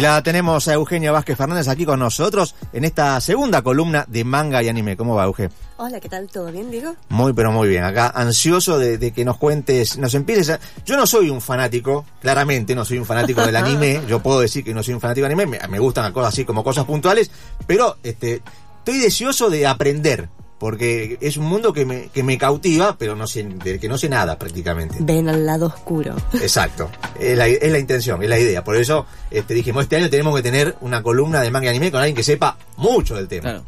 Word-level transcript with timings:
Y 0.00 0.02
la 0.02 0.22
tenemos 0.22 0.66
a 0.66 0.72
Eugenia 0.72 1.12
Vázquez 1.12 1.36
Fernández 1.36 1.68
aquí 1.68 1.84
con 1.84 2.00
nosotros 2.00 2.54
en 2.72 2.84
esta 2.86 3.20
segunda 3.20 3.60
columna 3.60 4.06
de 4.08 4.24
manga 4.24 4.62
y 4.62 4.68
anime. 4.70 4.96
¿Cómo 4.96 5.14
va, 5.14 5.24
Euge? 5.24 5.50
Hola, 5.76 6.00
¿qué 6.00 6.08
tal? 6.08 6.26
¿Todo 6.26 6.50
bien, 6.50 6.70
Diego? 6.70 6.94
Muy, 7.10 7.34
pero 7.34 7.52
muy 7.52 7.68
bien. 7.68 7.84
Acá 7.84 8.08
ansioso 8.08 8.78
de, 8.78 9.12
que 9.12 9.24
nos 9.26 9.36
cuentes, 9.36 9.98
nos 9.98 10.14
empieces 10.14 10.48
a... 10.48 10.60
Yo 10.86 10.96
no 10.96 11.06
soy 11.06 11.28
un 11.28 11.42
fanático, 11.42 12.06
claramente 12.22 12.74
no 12.74 12.86
soy 12.86 12.96
un 12.96 13.04
fanático 13.04 13.44
del 13.44 13.54
anime. 13.54 14.00
Yo 14.08 14.22
puedo 14.22 14.40
decir 14.40 14.64
que 14.64 14.72
no 14.72 14.82
soy 14.82 14.94
un 14.94 15.02
fanático 15.02 15.26
del 15.26 15.38
anime. 15.38 15.58
Me, 15.58 15.68
me 15.68 15.78
gustan 15.78 16.10
cosas 16.14 16.32
así 16.32 16.46
como 16.46 16.64
cosas 16.64 16.86
puntuales. 16.86 17.30
Pero 17.66 17.98
este, 18.02 18.40
estoy 18.78 19.00
deseoso 19.00 19.50
de 19.50 19.66
aprender 19.66 20.30
porque 20.60 21.16
es 21.22 21.38
un 21.38 21.46
mundo 21.46 21.72
que 21.72 21.86
me, 21.86 22.10
que 22.10 22.22
me 22.22 22.36
cautiva, 22.36 22.94
pero 22.98 23.16
no 23.16 23.26
sé, 23.26 23.48
que 23.80 23.88
no 23.88 23.96
sé 23.96 24.10
nada 24.10 24.38
prácticamente. 24.38 24.98
Ven 25.00 25.26
al 25.30 25.46
lado 25.46 25.66
oscuro. 25.66 26.14
Exacto, 26.34 26.90
es 27.18 27.36
la, 27.36 27.48
es 27.48 27.72
la 27.72 27.78
intención, 27.78 28.22
es 28.22 28.28
la 28.28 28.38
idea. 28.38 28.62
Por 28.62 28.76
eso 28.76 29.06
este, 29.30 29.54
dijimos, 29.54 29.84
este 29.84 29.96
año 29.96 30.10
tenemos 30.10 30.36
que 30.36 30.42
tener 30.42 30.76
una 30.82 31.02
columna 31.02 31.40
de 31.40 31.50
manga 31.50 31.64
y 31.64 31.70
anime 31.70 31.90
con 31.90 32.00
alguien 32.00 32.14
que 32.14 32.22
sepa 32.22 32.58
mucho 32.76 33.16
del 33.16 33.26
tema. 33.26 33.40
Claro. 33.40 33.64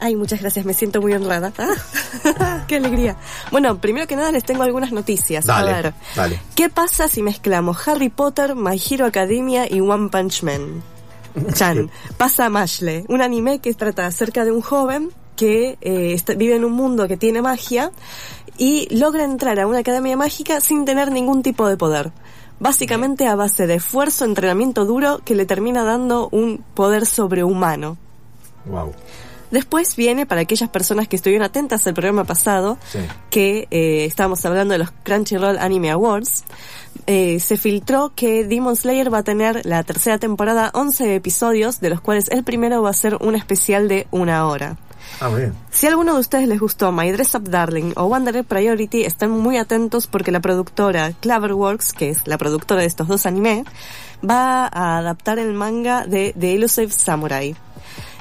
Ay, 0.00 0.14
muchas 0.14 0.40
gracias, 0.40 0.66
me 0.66 0.74
siento 0.74 1.00
muy 1.00 1.14
honrada. 1.14 1.50
Ah, 2.38 2.64
¡Qué 2.68 2.76
alegría! 2.76 3.16
Bueno, 3.50 3.80
primero 3.80 4.06
que 4.06 4.14
nada 4.14 4.30
les 4.30 4.44
tengo 4.44 4.62
algunas 4.62 4.92
noticias. 4.92 5.46
Dale, 5.46 5.70
A 5.70 5.74
ver, 5.82 5.94
dale. 6.14 6.40
¿qué 6.54 6.68
pasa 6.68 7.08
si 7.08 7.22
mezclamos 7.22 7.88
Harry 7.88 8.10
Potter, 8.10 8.54
My 8.54 8.78
Hero 8.78 9.06
Academia 9.06 9.66
y 9.68 9.80
One 9.80 10.10
Punch 10.10 10.42
Man? 10.42 10.82
Chan, 11.54 11.90
pasa 12.18 12.50
Mashle, 12.50 13.06
un 13.08 13.22
anime 13.22 13.60
que 13.60 13.72
trata 13.72 14.06
acerca 14.06 14.44
de 14.44 14.52
un 14.52 14.60
joven 14.60 15.10
que 15.36 15.78
eh, 15.80 16.20
vive 16.36 16.56
en 16.56 16.64
un 16.64 16.72
mundo 16.72 17.08
que 17.08 17.16
tiene 17.16 17.42
magia 17.42 17.90
y 18.58 18.88
logra 18.94 19.24
entrar 19.24 19.58
a 19.60 19.66
una 19.66 19.78
academia 19.78 20.16
mágica 20.16 20.60
sin 20.60 20.84
tener 20.84 21.10
ningún 21.10 21.42
tipo 21.42 21.68
de 21.68 21.76
poder. 21.76 22.12
Básicamente 22.60 23.26
a 23.26 23.34
base 23.34 23.66
de 23.66 23.74
esfuerzo, 23.74 24.24
entrenamiento 24.24 24.84
duro 24.84 25.20
que 25.24 25.34
le 25.34 25.46
termina 25.46 25.84
dando 25.84 26.28
un 26.30 26.64
poder 26.74 27.06
sobrehumano. 27.06 27.96
Wow. 28.66 28.92
Después 29.52 29.96
viene, 29.96 30.24
para 30.24 30.40
aquellas 30.40 30.70
personas 30.70 31.08
que 31.08 31.16
estuvieron 31.16 31.44
atentas 31.44 31.86
al 31.86 31.92
programa 31.92 32.24
pasado, 32.24 32.78
que 33.28 33.68
eh, 33.70 34.06
estábamos 34.06 34.42
hablando 34.46 34.72
de 34.72 34.78
los 34.78 34.90
Crunchyroll 35.02 35.58
Anime 35.58 35.90
Awards, 35.90 36.44
eh, 37.06 37.38
se 37.38 37.58
filtró 37.58 38.12
que 38.14 38.44
Demon 38.44 38.76
Slayer 38.76 39.12
va 39.12 39.18
a 39.18 39.22
tener 39.24 39.66
la 39.66 39.82
tercera 39.82 40.16
temporada 40.16 40.70
11 40.72 41.16
episodios, 41.16 41.80
de 41.80 41.90
los 41.90 42.00
cuales 42.00 42.28
el 42.30 42.44
primero 42.44 42.80
va 42.80 42.90
a 42.90 42.94
ser 42.94 43.16
un 43.20 43.34
especial 43.34 43.88
de 43.88 44.06
una 44.10 44.46
hora. 44.46 44.78
Si 45.70 45.86
a 45.86 45.90
alguno 45.90 46.14
de 46.14 46.20
ustedes 46.20 46.48
les 46.48 46.58
gustó 46.58 46.90
My 46.92 47.10
Dress 47.12 47.34
Up 47.34 47.48
Darling 47.48 47.92
o 47.96 48.06
Wanderer 48.06 48.44
Priority, 48.44 49.04
estén 49.04 49.30
muy 49.30 49.56
atentos 49.56 50.06
porque 50.06 50.32
la 50.32 50.40
productora 50.40 51.12
Cloverworks, 51.20 51.92
que 51.92 52.10
es 52.10 52.26
la 52.26 52.38
productora 52.38 52.80
de 52.80 52.86
estos 52.86 53.08
dos 53.08 53.26
anime, 53.26 53.64
va 54.28 54.66
a 54.66 54.98
adaptar 54.98 55.38
el 55.38 55.52
manga 55.52 56.06
de 56.06 56.34
The 56.38 56.54
Elusive 56.54 56.90
Samurai. 56.90 57.54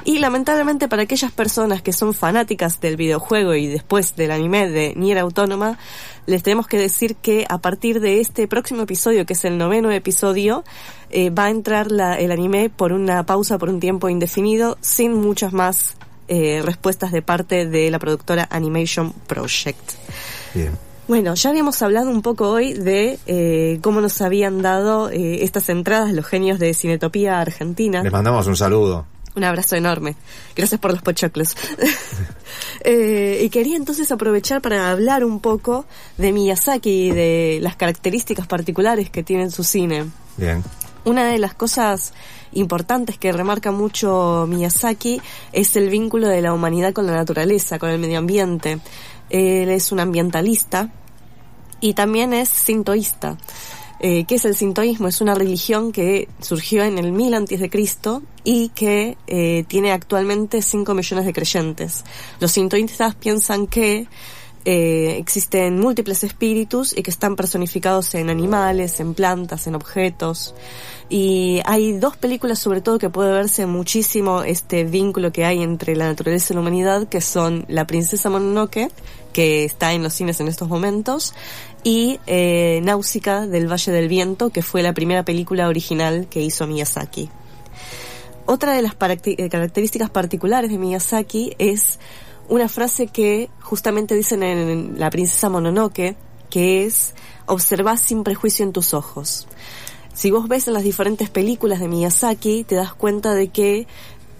Y 0.04 0.18
lamentablemente 0.18 0.88
para 0.88 1.04
aquellas 1.04 1.32
personas 1.32 1.82
que 1.82 1.94
son 1.94 2.14
fanáticas 2.14 2.82
del 2.82 2.98
videojuego 2.98 3.54
y 3.54 3.68
después 3.68 4.16
del 4.16 4.32
anime 4.32 4.68
de 4.68 4.94
Nier 4.96 5.20
Autónoma, 5.20 5.78
les 6.26 6.42
tenemos 6.42 6.68
que 6.68 6.80
decir 6.80 7.16
que 7.16 7.46
a 7.48 7.60
partir 7.60 8.00
de 8.00 8.20
este 8.20 8.48
próximo 8.48 8.84
episodio, 8.84 9.26
que 9.26 9.34
es 9.34 9.46
el 9.46 9.60
noveno 9.60 9.92
episodio, 9.92 10.64
eh, 11.12 11.30
va 11.30 11.46
a 11.46 11.50
entrar 11.52 11.88
el 11.92 12.32
anime 12.32 12.70
por 12.70 12.94
una 12.94 13.24
pausa 13.26 13.60
por 13.60 13.70
un 13.70 13.80
tiempo 13.80 14.10
indefinido, 14.10 14.78
sin 14.82 15.14
muchas 15.14 15.54
más 15.54 15.96
eh, 16.34 16.62
respuestas 16.64 17.12
de 17.12 17.22
parte 17.22 17.66
de 17.66 17.92
la 17.92 18.00
productora 18.00 18.48
Animation 18.50 19.12
Project. 19.28 19.82
Bien. 20.54 20.72
Bueno, 21.06 21.36
ya 21.36 21.50
habíamos 21.50 21.82
hablado 21.82 22.10
un 22.10 22.22
poco 22.22 22.50
hoy 22.50 22.72
de 22.72 23.20
eh, 23.28 23.80
cómo 23.82 24.00
nos 24.00 24.22
habían 24.22 24.62
dado 24.62 25.10
eh, 25.10 25.44
estas 25.44 25.68
entradas 25.68 26.14
los 26.14 26.26
genios 26.26 26.58
de 26.58 26.74
Cinetopía 26.74 27.42
Argentina. 27.42 28.02
Les 28.02 28.14
mandamos 28.14 28.48
un 28.48 28.56
saludo. 28.56 29.06
Un 29.36 29.44
abrazo 29.44 29.76
enorme. 29.76 30.16
Gracias 30.56 30.80
por 30.80 30.92
los 30.92 31.02
pochoclos. 31.02 31.54
y 32.86 33.50
quería 33.50 33.76
entonces 33.76 34.10
aprovechar 34.10 34.62
para 34.62 34.90
hablar 34.90 35.26
un 35.26 35.42
poco 35.42 35.84
de 36.18 36.32
Miyazaki 36.32 37.08
y 37.08 37.12
de 37.12 37.60
las 37.62 37.76
características 37.76 38.48
particulares 38.48 39.10
que 39.10 39.22
tiene 39.22 39.52
su 39.52 39.66
cine. 39.66 40.06
Bien. 40.38 40.64
Una 41.04 41.26
de 41.26 41.40
las 41.40 41.56
cosas 41.56 42.14
importantes 42.54 43.18
que 43.18 43.32
remarca 43.32 43.72
mucho 43.72 44.46
Miyazaki 44.48 45.20
es 45.52 45.76
el 45.76 45.90
vínculo 45.90 46.28
de 46.28 46.42
la 46.42 46.54
humanidad 46.54 46.94
con 46.94 47.08
la 47.08 47.14
naturaleza, 47.14 47.80
con 47.80 47.90
el 47.90 48.00
medio 48.00 48.20
ambiente. 48.20 48.80
Él 49.30 49.70
es 49.70 49.92
un 49.92 50.00
ambientalista 50.00 50.90
y 51.80 51.94
también 51.94 52.34
es 52.34 52.50
sintoísta. 52.50 53.38
Eh, 54.00 54.26
¿Qué 54.26 54.36
es 54.36 54.46
el 54.46 54.56
sintoísmo? 54.56 55.08
Es 55.08 55.22
una 55.22 55.36
religión 55.36 55.92
que 55.92 56.28
surgió 56.40 56.84
en 56.84 56.98
el 56.98 57.12
1000 57.12 57.34
antes 57.36 57.60
de 57.60 57.70
Cristo 57.70 58.24
y 58.44 58.70
que 58.70 59.18
eh, 59.28 59.64
tiene 59.68 59.92
actualmente 59.92 60.62
5 60.62 60.94
millones 60.94 61.26
de 61.26 61.34
creyentes. 61.34 62.04
Los 62.40 62.52
sintoístas 62.52 63.14
piensan 63.16 63.68
que 63.68 64.08
eh, 64.66 65.16
existen 65.18 65.80
múltiples 65.80 66.24
espíritus 66.24 66.96
y 66.98 67.04
que 67.04 67.12
están 67.12 67.36
personificados 67.36 68.14
en 68.16 68.30
animales, 68.30 69.00
en 69.00 69.14
plantas, 69.14 69.68
en 69.68 69.76
objetos. 69.76 70.54
Y 71.10 71.62
hay 71.66 71.94
dos 71.94 72.16
películas 72.16 72.60
sobre 72.60 72.80
todo 72.80 72.98
que 72.98 73.10
puede 73.10 73.32
verse 73.32 73.66
muchísimo 73.66 74.44
este 74.44 74.84
vínculo 74.84 75.32
que 75.32 75.44
hay 75.46 75.62
entre 75.62 75.96
la 75.96 76.06
naturaleza 76.06 76.54
y 76.54 76.56
la 76.56 76.62
humanidad, 76.62 77.08
que 77.08 77.22
son 77.22 77.66
La 77.68 77.86
princesa 77.86 78.30
Mononoke, 78.30 78.90
que 79.34 79.66
está 79.66 79.94
en 79.94 80.04
los 80.04 80.14
cines 80.14 80.40
en 80.40 80.48
estos 80.48 80.70
momentos, 80.70 81.34
y 81.84 82.20
eh, 82.28 82.80
Náusica 82.84 83.48
del 83.48 83.70
Valle 83.70 83.92
del 83.92 84.08
Viento, 84.08 84.52
que 84.52 84.62
fue 84.62 84.84
la 84.84 84.94
primera 84.94 85.24
película 85.24 85.68
original 85.68 86.28
que 86.30 86.42
hizo 86.42 86.68
Miyazaki. 86.68 87.30
Otra 88.46 88.74
de 88.74 88.82
las 88.82 88.96
eh, 89.00 89.50
características 89.50 90.10
particulares 90.10 90.72
de 90.72 90.78
Miyazaki 90.78 91.56
es 91.58 92.00
una 92.50 92.68
frase 92.68 93.08
que 93.08 93.50
justamente 93.62 94.16
dicen 94.16 94.44
en 94.44 95.00
La 95.00 95.10
princesa 95.10 95.50
Mononoke, 95.50 96.16
que 96.50 96.86
es 96.86 97.14
observar 97.46 97.98
sin 97.98 98.24
prejuicio 98.24 98.66
en 98.66 98.74
tus 98.74 98.94
ojos. 98.94 99.48
Si 100.14 100.30
vos 100.30 100.48
ves 100.48 100.68
en 100.68 100.74
las 100.74 100.84
diferentes 100.84 101.30
películas 101.30 101.80
de 101.80 101.88
Miyazaki, 101.88 102.64
te 102.66 102.76
das 102.76 102.94
cuenta 102.94 103.34
de 103.34 103.48
que 103.48 103.88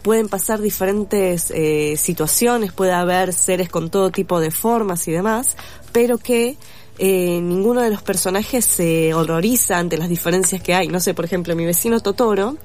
pueden 0.04 0.30
pasar 0.30 0.62
diferentes 0.62 1.52
eh, 1.52 1.96
situaciones, 1.98 2.74
puede 2.74 2.92
haber 2.92 3.34
seres 3.34 3.70
con 3.70 3.90
todo 3.90 4.10
tipo 4.10 4.40
de 4.40 4.52
formas 4.52 5.08
y 5.08 5.12
demás, 5.12 5.56
pero 5.92 6.18
que 6.18 6.58
eh, 6.98 7.40
ninguno 7.42 7.82
de 7.82 7.90
los 7.90 8.02
personajes 8.02 8.66
se 8.66 9.14
horroriza 9.14 9.78
ante 9.78 9.98
las 9.98 10.10
diferencias 10.10 10.62
que 10.62 10.74
hay. 10.74 10.88
No 10.88 11.00
sé, 11.00 11.14
por 11.14 11.26
ejemplo, 11.26 11.56
mi 11.56 11.66
vecino 11.66 12.00
Totoro 12.00 12.58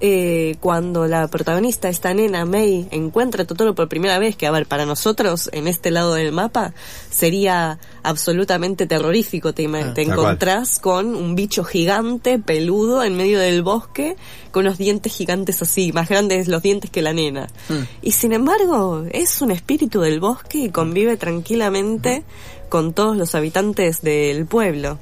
eh, 0.00 0.56
cuando 0.60 1.08
la 1.08 1.26
protagonista, 1.26 1.88
esta 1.88 2.14
nena, 2.14 2.44
May, 2.44 2.86
encuentra 2.92 3.42
a 3.42 3.46
Totoro 3.46 3.74
por 3.74 3.88
primera 3.88 4.20
vez, 4.20 4.36
que 4.36 4.46
a 4.46 4.52
ver, 4.52 4.66
para 4.66 4.86
nosotros 4.86 5.50
en 5.52 5.66
este 5.66 5.90
lado 5.90 6.14
del 6.14 6.30
mapa 6.30 6.72
sería 7.10 7.80
absolutamente 8.04 8.86
terrorífico. 8.86 9.52
Te, 9.54 9.66
ah, 9.66 9.94
te 9.94 10.02
encontrás 10.02 10.78
con 10.78 11.16
un 11.16 11.34
bicho 11.34 11.64
gigante, 11.64 12.38
peludo, 12.38 13.02
en 13.02 13.16
medio 13.16 13.40
del 13.40 13.62
bosque, 13.62 14.16
con 14.52 14.66
unos 14.66 14.78
dientes 14.78 15.12
gigantes 15.12 15.62
así, 15.62 15.92
más 15.92 16.08
grandes 16.08 16.46
los 16.46 16.62
dientes 16.62 16.90
que 16.90 17.02
la 17.02 17.12
nena. 17.12 17.48
Hmm. 17.68 17.82
Y 18.00 18.12
sin 18.12 18.32
embargo, 18.32 19.04
es 19.10 19.42
un 19.42 19.50
espíritu 19.50 20.00
del 20.00 20.20
bosque 20.20 20.58
y 20.58 20.70
convive 20.70 21.16
tranquilamente 21.16 22.22
con 22.68 22.92
todos 22.92 23.16
los 23.16 23.34
habitantes 23.34 24.00
del 24.02 24.46
pueblo. 24.46 24.98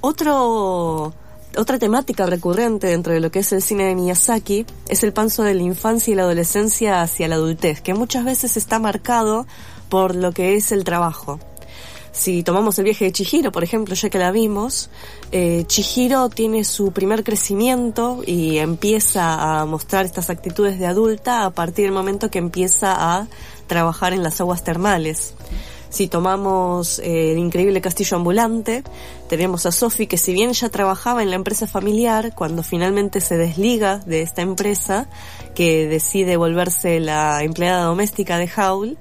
Otro 0.00 1.14
otra 1.56 1.78
temática 1.78 2.26
recurrente 2.26 2.88
dentro 2.88 3.12
de 3.12 3.20
lo 3.20 3.30
que 3.30 3.40
es 3.40 3.52
el 3.52 3.62
cine 3.62 3.84
de 3.84 3.94
Miyazaki 3.94 4.66
es 4.88 5.02
el 5.02 5.12
paso 5.12 5.42
de 5.42 5.54
la 5.54 5.62
infancia 5.62 6.12
y 6.12 6.14
la 6.14 6.22
adolescencia 6.22 7.02
hacia 7.02 7.28
la 7.28 7.36
adultez, 7.36 7.80
que 7.80 7.94
muchas 7.94 8.24
veces 8.24 8.56
está 8.56 8.78
marcado 8.78 9.46
por 9.88 10.14
lo 10.14 10.32
que 10.32 10.56
es 10.56 10.72
el 10.72 10.84
trabajo. 10.84 11.40
Si 12.12 12.42
tomamos 12.42 12.78
el 12.78 12.84
viaje 12.84 13.04
de 13.04 13.12
Chihiro, 13.12 13.52
por 13.52 13.62
ejemplo, 13.62 13.94
ya 13.94 14.10
que 14.10 14.18
la 14.18 14.32
vimos, 14.32 14.90
eh, 15.30 15.64
Chihiro 15.66 16.28
tiene 16.28 16.64
su 16.64 16.90
primer 16.90 17.22
crecimiento 17.22 18.22
y 18.26 18.58
empieza 18.58 19.60
a 19.60 19.64
mostrar 19.66 20.04
estas 20.04 20.28
actitudes 20.28 20.78
de 20.78 20.86
adulta 20.86 21.44
a 21.44 21.50
partir 21.50 21.84
del 21.84 21.94
momento 21.94 22.30
que 22.30 22.38
empieza 22.38 22.92
a 22.98 23.28
trabajar 23.68 24.14
en 24.14 24.22
las 24.22 24.40
aguas 24.40 24.64
termales. 24.64 25.34
Si 25.90 26.08
tomamos 26.08 26.98
eh, 26.98 27.32
el 27.32 27.38
increíble 27.38 27.80
castillo 27.80 28.16
ambulante, 28.16 28.82
tenemos 29.28 29.64
a 29.64 29.72
Sophie 29.72 30.06
que 30.06 30.18
si 30.18 30.32
bien 30.32 30.52
ya 30.52 30.68
trabajaba 30.68 31.22
en 31.22 31.30
la 31.30 31.36
empresa 31.36 31.66
familiar, 31.66 32.34
cuando 32.34 32.62
finalmente 32.62 33.20
se 33.20 33.36
desliga 33.36 33.98
de 33.98 34.22
esta 34.22 34.42
empresa, 34.42 35.08
que 35.54 35.86
decide 35.88 36.36
volverse 36.36 37.00
la 37.00 37.42
empleada 37.42 37.84
doméstica 37.84 38.36
de 38.38 38.50
Howl, 38.54 38.98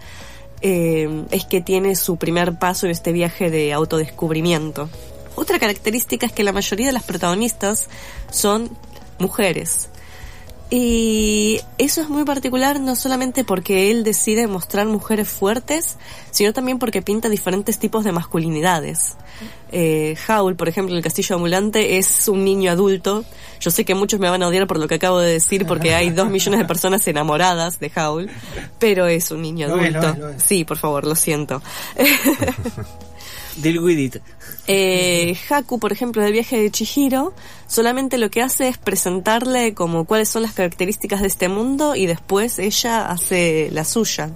eh, 0.62 1.26
es 1.32 1.46
que 1.46 1.62
tiene 1.62 1.96
su 1.96 2.18
primer 2.18 2.58
paso 2.58 2.86
en 2.86 2.94
este 2.94 3.12
viaje 3.12 3.52
de 3.52 3.74
autodescubrimiento. 3.74 4.90
Otra 5.36 5.60
característica 5.60 6.26
es 6.26 6.32
que 6.32 6.44
la 6.44 6.52
mayoría 6.52 6.88
de 6.88 6.94
las 6.94 7.04
protagonistas 7.04 7.90
son 8.32 8.72
mujeres. 9.20 9.90
Y 10.70 11.62
eso 11.78 12.02
es 12.02 12.10
muy 12.10 12.26
particular 12.26 12.82
no 12.82 12.98
solamente 12.98 13.46
porque 13.46 13.90
él 13.90 14.04
decide 14.04 14.48
mostrar 14.48 14.86
mujeres 14.86 15.30
fuertes, 15.30 15.96
sino 16.32 16.52
también 16.52 16.78
porque 16.78 17.02
pinta 17.02 17.30
diferentes 17.30 17.80
tipos 17.80 18.04
de 18.04 18.12
masculinidades. 18.12 19.16
Eh, 19.72 20.18
Howl, 20.28 20.56
por 20.58 20.68
ejemplo, 20.68 20.96
el 20.96 21.02
castillo 21.02 21.36
ambulante, 21.36 21.98
es 21.98 22.28
un 22.28 22.44
niño 22.44 22.72
adulto 22.72 23.24
Yo 23.60 23.70
sé 23.70 23.86
que 23.86 23.96
muchos 23.96 24.20
me 24.20 24.30
van 24.30 24.42
a 24.42 24.48
odiar 24.48 24.66
por 24.66 24.80
lo 24.80 24.88
que 24.88 24.96
acabo 24.96 25.20
de 25.20 25.32
decir 25.34 25.66
porque 25.66 25.94
hay 25.94 26.10
dos 26.10 26.30
millones 26.30 26.60
de 26.60 26.66
personas 26.66 27.08
enamoradas 27.08 27.80
de 27.80 27.92
Howl, 27.96 28.30
pero 28.78 29.08
es 29.08 29.32
un 29.32 29.42
niño 29.42 29.68
Lo 29.70 29.82
es, 29.82 29.94
lo 29.94 30.00
adulto. 30.00 30.14
es, 30.14 30.20
lo 30.20 30.30
es. 30.32 30.44
Sí, 30.44 30.66
por 30.66 30.78
favor, 30.78 31.06
lo 31.06 31.16
siento. 31.16 31.62
Deal 33.58 33.80
with 33.80 33.98
it. 33.98 34.18
Eh, 34.68 35.36
Haku, 35.50 35.80
por 35.80 35.92
ejemplo, 35.92 36.22
del 36.22 36.34
viaje 36.34 36.60
de 36.60 36.70
Chihiro, 36.70 37.34
solamente 37.68 38.18
lo 38.18 38.30
que 38.30 38.42
hace 38.42 38.68
es 38.68 38.78
presentarle 38.78 39.74
como 39.74 40.06
cuáles 40.06 40.30
son 40.30 40.44
las 40.44 40.54
características 40.54 41.22
de 41.22 41.28
este 41.28 41.50
mundo 41.50 41.96
y 41.96 42.06
después 42.06 42.60
ella 42.60 43.08
hace 43.08 43.70
la 43.72 43.84
suya. 43.84 44.30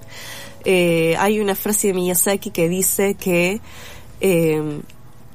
Eh, 0.66 1.16
hay 1.20 1.40
una 1.40 1.56
frase 1.56 1.88
de 1.88 1.94
Miyazaki 1.94 2.52
que 2.52 2.70
dice 2.70 3.16
que 3.16 3.62
eh, 4.22 4.82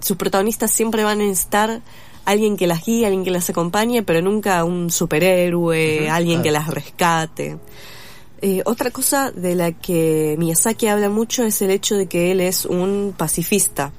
sus 0.00 0.16
protagonistas 0.16 0.70
siempre 0.70 1.04
van 1.04 1.20
a 1.20 1.24
necesitar 1.24 1.80
alguien 2.24 2.56
que 2.56 2.66
las 2.66 2.84
guíe, 2.84 3.06
alguien 3.06 3.24
que 3.24 3.30
las 3.30 3.48
acompañe, 3.50 4.02
pero 4.02 4.20
nunca 4.20 4.64
un 4.64 4.90
superhéroe, 4.90 6.10
alguien 6.10 6.42
que 6.42 6.50
las 6.50 6.68
rescate. 6.68 7.58
Eh, 8.42 8.62
otra 8.64 8.90
cosa 8.90 9.30
de 9.30 9.54
la 9.54 9.72
que 9.72 10.36
Miyazaki 10.38 10.88
habla 10.88 11.08
mucho 11.08 11.44
es 11.44 11.62
el 11.62 11.70
hecho 11.70 11.96
de 11.96 12.06
que 12.06 12.32
él 12.32 12.40
es 12.40 12.66
un 12.66 13.14
pacifista. 13.16 13.92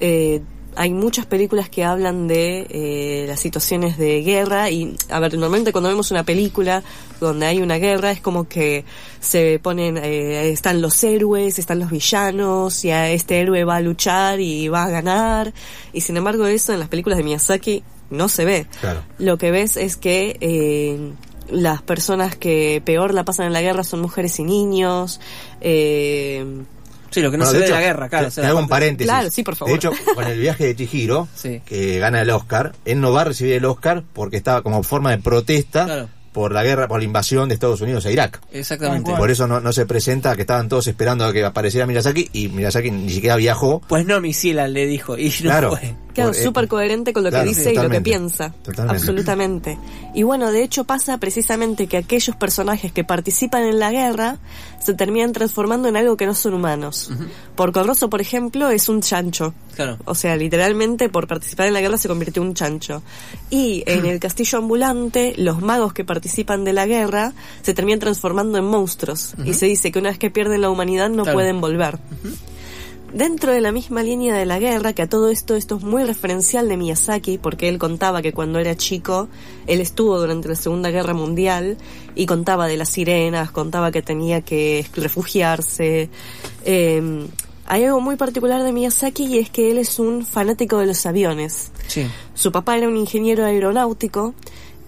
Eh, 0.00 0.40
hay 0.76 0.92
muchas 0.92 1.24
películas 1.24 1.70
que 1.70 1.84
hablan 1.84 2.28
de 2.28 2.66
eh, 2.68 3.24
las 3.26 3.40
situaciones 3.40 3.96
de 3.96 4.22
guerra 4.22 4.70
y, 4.70 4.94
a 5.08 5.18
ver, 5.18 5.32
normalmente 5.32 5.72
cuando 5.72 5.88
vemos 5.88 6.10
una 6.10 6.22
película 6.22 6.82
donde 7.18 7.46
hay 7.46 7.62
una 7.62 7.78
guerra 7.78 8.10
es 8.10 8.20
como 8.20 8.46
que 8.46 8.84
se 9.18 9.58
ponen, 9.58 9.96
eh, 9.96 10.50
están 10.50 10.82
los 10.82 11.02
héroes, 11.02 11.58
están 11.58 11.78
los 11.78 11.90
villanos 11.90 12.84
y 12.84 12.90
a 12.90 13.10
este 13.10 13.40
héroe 13.40 13.64
va 13.64 13.76
a 13.76 13.80
luchar 13.80 14.38
y 14.38 14.68
va 14.68 14.84
a 14.84 14.90
ganar 14.90 15.52
y 15.94 16.02
sin 16.02 16.18
embargo 16.18 16.46
eso 16.46 16.74
en 16.74 16.78
las 16.78 16.88
películas 16.88 17.16
de 17.16 17.24
Miyazaki 17.24 17.82
no 18.10 18.28
se 18.28 18.44
ve. 18.44 18.66
Claro. 18.80 19.02
Lo 19.18 19.38
que 19.38 19.50
ves 19.50 19.78
es 19.78 19.96
que 19.96 20.36
eh, 20.40 21.12
las 21.50 21.82
personas 21.82 22.36
que 22.36 22.82
peor 22.84 23.14
la 23.14 23.24
pasan 23.24 23.46
en 23.46 23.52
la 23.52 23.62
guerra 23.62 23.84
son 23.84 24.00
mujeres 24.00 24.38
y 24.38 24.44
niños. 24.44 25.20
Eh, 25.60 26.44
Sí, 27.08 27.22
lo 27.22 27.30
que 27.30 27.38
no 27.38 27.44
Bueno, 27.44 27.52
se 27.52 27.56
de 27.56 27.60
ve 27.60 27.64
de 27.64 27.66
hecho, 27.70 27.74
la 27.80 27.86
guerra, 27.86 28.08
claro. 28.10 28.24
te- 28.24 28.28
o 28.28 28.30
sea, 28.32 28.42
te 28.42 28.48
hago 28.50 28.58
un 28.58 28.68
paréntesis. 28.68 29.10
Claro, 29.10 29.30
sí, 29.30 29.42
por 29.42 29.56
favor. 29.56 29.70
De 29.72 29.76
hecho, 29.76 29.90
con 30.14 30.24
el 30.26 30.38
viaje 30.38 30.66
de 30.66 30.76
Chihiro, 30.76 31.28
Sí. 31.34 31.62
que 31.64 31.98
gana 31.98 32.20
el 32.20 32.28
Oscar, 32.30 32.72
él 32.84 33.00
no 33.00 33.10
va 33.12 33.22
a 33.22 33.24
recibir 33.24 33.54
el 33.54 33.64
Oscar 33.64 34.02
porque 34.12 34.36
estaba 34.36 34.60
como 34.62 34.82
forma 34.82 35.12
de 35.12 35.18
protesta 35.18 35.84
Claro. 35.86 36.08
por 36.32 36.52
la 36.52 36.62
guerra, 36.64 36.88
por 36.88 36.98
la 36.98 37.04
invasión 37.04 37.48
de 37.48 37.54
Estados 37.54 37.80
Unidos 37.80 38.04
a 38.04 38.10
Irak. 38.10 38.42
Exactamente. 38.52 39.14
Por 39.14 39.30
eso 39.30 39.46
no, 39.46 39.60
no 39.60 39.72
se 39.72 39.86
presenta, 39.86 40.34
que 40.34 40.42
estaban 40.42 40.68
todos 40.68 40.88
esperando 40.88 41.24
a 41.24 41.32
que 41.32 41.42
apareciera 41.44 41.86
Miyazaki 41.86 42.28
y 42.34 42.48
Miyazaki 42.48 42.90
ni 42.90 43.08
siquiera 43.10 43.36
viajó. 43.36 43.80
Pues 43.88 44.04
no, 44.04 44.20
mi 44.20 44.32
le 44.52 44.86
dijo. 44.86 45.16
Y 45.16 45.28
no 45.28 45.50
Claro. 45.50 45.70
fue. 45.76 45.94
Claro, 46.16 46.30
eh, 46.32 46.42
súper 46.42 46.66
coherente 46.68 47.12
con 47.12 47.22
lo 47.24 47.30
claro, 47.30 47.44
que 47.44 47.48
dice 47.50 47.72
y 47.72 47.76
lo 47.76 47.88
que 47.88 48.00
piensa. 48.00 48.52
totalmente. 48.62 48.96
Absolutamente. 49.00 49.78
Y 50.14 50.22
bueno, 50.22 50.50
de 50.50 50.62
hecho 50.62 50.84
pasa 50.84 51.18
precisamente 51.18 51.86
que 51.86 51.96
aquellos 51.96 52.34
personajes 52.36 52.90
que 52.92 53.04
participan 53.04 53.62
en 53.64 53.78
la 53.78 53.90
guerra 53.92 54.38
se 54.80 54.94
terminan 54.94 55.32
transformando 55.32 55.88
en 55.88 55.96
algo 55.96 56.16
que 56.16 56.26
no 56.26 56.34
son 56.34 56.54
humanos. 56.54 57.10
Porco 57.54 57.82
Rosso, 57.82 58.08
por 58.10 58.20
ejemplo, 58.20 58.70
es 58.70 58.88
un 58.88 59.00
chancho. 59.00 59.54
Claro. 59.74 59.98
O 60.04 60.14
sea, 60.14 60.36
literalmente 60.36 61.08
por 61.08 61.26
participar 61.26 61.66
en 61.66 61.74
la 61.74 61.80
guerra 61.80 61.98
se 61.98 62.08
convirtió 62.08 62.42
en 62.42 62.48
un 62.48 62.54
chancho. 62.54 63.02
Y 63.50 63.82
en 63.86 64.06
el 64.06 64.18
castillo 64.26 64.58
ambulante, 64.58 65.34
los 65.36 65.60
magos 65.60 65.92
que 65.92 66.04
participan 66.04 66.64
de 66.64 66.72
la 66.72 66.86
guerra 66.86 67.32
se 67.62 67.74
terminan 67.74 67.98
transformando 68.00 68.58
en 68.58 68.64
monstruos. 68.64 69.34
Y 69.44 69.54
se 69.54 69.66
dice 69.66 69.92
que 69.92 69.98
una 69.98 70.08
vez 70.10 70.18
que 70.18 70.30
pierden 70.30 70.60
la 70.62 70.70
humanidad 70.70 71.10
no 71.10 71.24
Claro. 71.24 71.36
pueden 71.36 71.60
volver. 71.60 71.98
Dentro 73.16 73.50
de 73.50 73.62
la 73.62 73.72
misma 73.72 74.02
línea 74.02 74.34
de 74.34 74.44
la 74.44 74.58
guerra, 74.58 74.92
que 74.92 75.00
a 75.00 75.08
todo 75.08 75.30
esto 75.30 75.56
esto 75.56 75.76
es 75.76 75.82
muy 75.82 76.04
referencial 76.04 76.68
de 76.68 76.76
Miyazaki, 76.76 77.38
porque 77.38 77.70
él 77.70 77.78
contaba 77.78 78.20
que 78.20 78.34
cuando 78.34 78.58
era 78.58 78.76
chico, 78.76 79.28
él 79.66 79.80
estuvo 79.80 80.20
durante 80.20 80.48
la 80.48 80.54
Segunda 80.54 80.90
Guerra 80.90 81.14
Mundial 81.14 81.78
y 82.14 82.26
contaba 82.26 82.66
de 82.66 82.76
las 82.76 82.90
sirenas, 82.90 83.50
contaba 83.52 83.90
que 83.90 84.02
tenía 84.02 84.42
que 84.42 84.84
refugiarse. 84.94 86.10
Eh, 86.66 87.26
hay 87.64 87.84
algo 87.84 88.02
muy 88.02 88.16
particular 88.16 88.62
de 88.62 88.72
Miyazaki 88.72 89.24
y 89.24 89.38
es 89.38 89.48
que 89.48 89.70
él 89.70 89.78
es 89.78 89.98
un 89.98 90.26
fanático 90.26 90.76
de 90.76 90.84
los 90.84 91.06
aviones. 91.06 91.70
Sí. 91.86 92.06
Su 92.34 92.52
papá 92.52 92.76
era 92.76 92.86
un 92.86 92.98
ingeniero 92.98 93.46
aeronáutico 93.46 94.34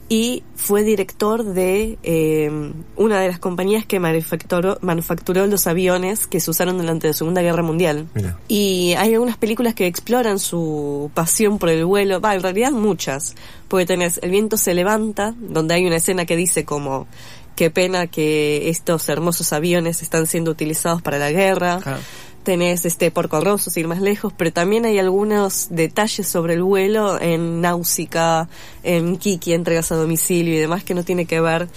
y 0.08 0.42
fue 0.56 0.84
director 0.84 1.44
de 1.44 1.98
eh, 2.02 2.72
una 2.96 3.20
de 3.20 3.28
las 3.28 3.38
compañías 3.38 3.84
que 3.84 4.00
manufacturó, 4.00 4.78
manufacturó 4.80 5.46
los 5.46 5.66
aviones 5.66 6.26
que 6.26 6.40
se 6.40 6.50
usaron 6.50 6.78
durante 6.78 7.08
la 7.08 7.12
Segunda 7.12 7.42
Guerra 7.42 7.62
Mundial. 7.62 8.06
Mira. 8.14 8.38
Y 8.48 8.94
hay 8.96 9.12
algunas 9.12 9.36
películas 9.36 9.74
que 9.74 9.86
exploran 9.86 10.38
su 10.38 11.10
pasión 11.12 11.58
por 11.58 11.68
el 11.68 11.84
vuelo, 11.84 12.20
va, 12.20 12.34
en 12.34 12.42
realidad 12.42 12.72
muchas, 12.72 13.34
porque 13.68 13.84
tenés 13.84 14.18
El 14.22 14.30
viento 14.30 14.56
se 14.56 14.72
levanta, 14.72 15.34
donde 15.38 15.74
hay 15.74 15.86
una 15.86 15.96
escena 15.96 16.24
que 16.24 16.36
dice 16.36 16.64
como 16.64 17.06
qué 17.54 17.70
pena 17.70 18.06
que 18.06 18.70
estos 18.70 19.08
hermosos 19.08 19.52
aviones 19.52 20.00
están 20.00 20.26
siendo 20.26 20.52
utilizados 20.52 21.02
para 21.02 21.18
la 21.18 21.32
guerra 21.32 21.80
Claro. 21.82 22.00
Tenés 22.48 22.86
este 22.86 23.10
Porco 23.10 23.42
ir 23.76 23.88
más 23.88 24.00
lejos, 24.00 24.32
pero 24.34 24.50
también 24.50 24.86
hay 24.86 24.98
algunos 24.98 25.66
detalles 25.68 26.26
sobre 26.26 26.54
el 26.54 26.62
vuelo 26.62 27.20
en 27.20 27.60
Náusica, 27.60 28.48
en 28.82 29.18
Kiki, 29.18 29.52
entregas 29.52 29.92
a 29.92 29.96
domicilio 29.96 30.54
y 30.54 30.56
demás 30.56 30.82
que 30.82 30.94
no 30.94 31.04
tiene 31.04 31.26
que 31.26 31.42
ver 31.42 31.68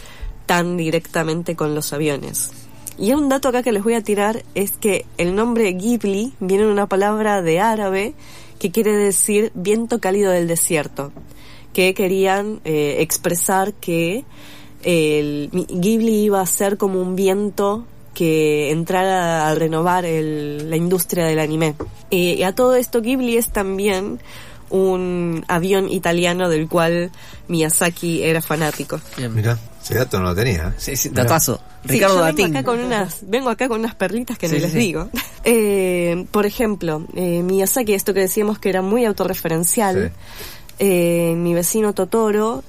tan 0.46 0.78
directamente 0.78 1.58
con 1.58 1.76
los 1.76 1.92
aviones. 1.92 2.52
Y 2.98 3.12
un 3.12 3.28
dato 3.28 3.50
acá 3.50 3.64
que 3.64 3.74
les 3.74 3.84
voy 3.84 3.96
a 3.96 4.02
tirar 4.02 4.46
es 4.56 4.72
que 4.78 5.06
el 5.18 5.36
nombre 5.36 5.74
Ghibli 5.74 6.32
viene 6.40 6.64
de 6.64 6.72
una 6.72 6.88
palabra 6.88 7.42
de 7.42 7.60
árabe 7.60 8.14
que 8.58 8.72
quiere 8.72 8.96
decir 8.96 9.52
viento 9.54 10.00
cálido 10.00 10.32
del 10.32 10.48
desierto, 10.48 11.12
que 11.74 11.94
querían 11.94 12.62
eh, 12.64 12.96
expresar 13.00 13.74
que 13.74 14.24
el 14.84 15.50
Ghibli 15.52 16.24
iba 16.24 16.40
a 16.40 16.46
ser 16.46 16.78
como 16.78 17.02
un 17.02 17.18
viento 17.18 17.86
que 18.14 18.72
entrara 18.72 19.50
a 19.50 19.56
renovar 19.56 20.06
el- 20.06 20.70
la 20.70 20.76
industria 20.76 21.26
del 21.26 21.40
anime. 21.40 21.76
Eh, 22.10 22.36
y 22.38 22.44
a 22.44 22.54
todo 22.54 22.76
esto 22.76 23.02
Ghibli 23.02 23.38
es 23.38 23.50
también 23.52 24.20
un 24.70 25.44
avión 25.48 25.90
italiano 25.90 26.50
del 26.50 26.68
cual 26.70 27.12
Miyazaki 27.48 28.24
era 28.24 28.42
fanático. 28.42 29.00
Bien. 29.18 29.34
Mira, 29.34 29.58
ese 29.84 29.96
dato 29.96 30.20
no 30.20 30.26
lo 30.30 30.36
tenía. 30.36 30.70
¿eh? 30.70 30.74
Sí, 30.78 30.96
sí, 30.96 31.10
datazo. 31.10 31.60
Sí, 31.84 31.94
Ricardo 31.94 32.16
yo 32.30 32.34
vengo 32.36 32.58
acá 32.60 32.64
con 32.64 32.80
unas, 32.80 33.20
vengo 33.24 33.50
acá 33.50 33.68
con 33.68 33.80
unas 33.80 33.96
perlitas 33.96 34.38
que 34.38 34.48
sí, 34.48 34.60
les 34.60 34.72
sí. 34.72 34.78
digo. 34.78 35.10
Eh, 35.44 36.28
por 36.30 36.46
ejemplo, 36.46 37.04
eh, 37.16 37.42
Miyazaki, 37.42 37.96
esto 37.96 38.14
que 38.14 38.20
decíamos 38.20 38.60
que 38.60 38.70
era 38.70 38.84
muy 38.84 39.06
autorreferencial. 39.06 40.12
Eh, 40.84 41.36
mi 41.38 41.54
vecino 41.54 41.94
Totoro 41.94 42.64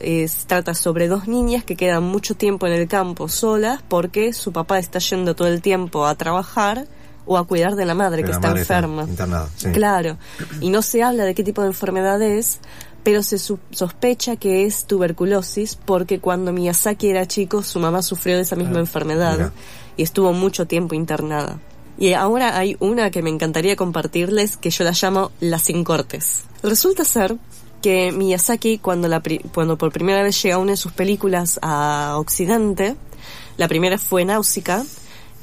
trata 0.47 0.75
sobre 0.75 1.09
dos 1.09 1.29
niñas 1.29 1.65
que 1.65 1.77
quedan 1.77 2.03
mucho 2.03 2.35
tiempo 2.35 2.67
en 2.67 2.75
el 2.75 2.87
campo 2.87 3.27
solas 3.27 3.81
porque 3.89 4.35
su 4.35 4.53
papá 4.53 4.79
está 4.79 4.99
yendo 4.99 5.35
todo 5.35 5.49
el 5.49 5.63
tiempo 5.63 6.05
a 6.05 6.15
trabajar 6.15 6.87
o 7.25 7.39
a 7.39 7.47
cuidar 7.47 7.75
de 7.75 7.87
la 7.87 7.95
madre 7.95 8.19
Que 8.19 8.25
que 8.27 8.31
la 8.33 8.37
está 8.37 8.49
madre 8.49 8.61
enferma. 8.61 9.03
internada, 9.05 9.49
sí. 9.57 9.73
Claro. 9.73 10.19
Y 10.61 10.69
no 10.69 10.83
se 10.83 11.03
habla 11.03 11.25
de 11.25 11.35
qué 11.35 11.43
tipo 11.43 11.63
de 11.63 11.69
enfermedad 11.69 12.21
es, 12.21 12.61
pero 13.03 13.23
se 13.23 13.39
sospecha 13.39 14.37
que 14.37 14.67
es 14.67 14.85
tuberculosis 14.85 15.77
porque 15.77 16.21
cuando 16.21 16.53
Miyazaki 16.53 17.09
era 17.09 17.27
chico 17.27 17.63
su 17.63 17.79
mamá 17.81 18.03
sufrió 18.03 18.37
de 18.37 18.43
esa 18.43 18.57
misma 18.57 18.79
enfermedad 18.81 19.39
mira. 19.39 19.53
y 19.97 20.03
estuvo 20.03 20.35
mucho 20.35 20.67
tiempo 20.67 20.95
internada. 20.95 21.61
Y 21.97 22.13
ahora 22.13 22.59
hay 22.59 22.77
una 22.79 23.11
que 23.11 23.23
me 23.23 23.31
encantaría 23.31 23.75
compartirles 23.75 24.59
que 24.59 24.69
yo 24.69 24.85
la 24.85 24.93
llamo 24.93 25.31
la 25.41 25.59
sin 25.59 25.83
cortes. 25.83 26.45
Resulta 26.63 27.05
ser 27.05 27.39
que 27.83 28.13
Miyazaki 28.13 28.79
cuando, 28.79 29.09
la 29.09 29.21
pri- 29.21 29.43
cuando 29.53 29.77
por 29.77 29.93
primera 29.93 30.23
vez 30.23 30.43
llega 30.43 30.57
una 30.59 30.71
de 30.73 30.77
sus 30.79 30.93
películas 30.93 31.59
a 31.63 32.15
Occidente, 32.17 32.97
la 33.59 33.69
primera 33.69 33.99
fue 33.99 34.25
Náusica, 34.25 34.85